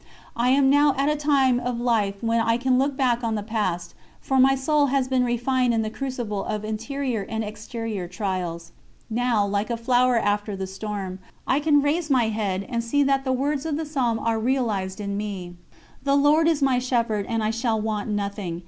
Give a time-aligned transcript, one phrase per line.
[0.35, 3.43] I am now at a time of life when I can look back on the
[3.43, 8.71] past, for my soul has been refined in the crucible of interior and exterior trials.
[9.11, 13.23] Now, like a flower after the storm, I can raise my head and see that
[13.25, 15.53] the words of the Psalm are realised in me:
[16.01, 18.59] "The Lord is my Shepherd and I shall want nothing.